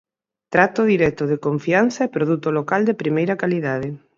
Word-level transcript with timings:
Trato 0.53 0.81
directo, 0.93 1.23
de 1.31 1.37
confianza, 1.47 1.99
e 2.03 2.13
produto 2.15 2.47
local 2.59 2.81
de 2.85 2.99
primeira 3.01 3.39
calidade. 3.41 3.87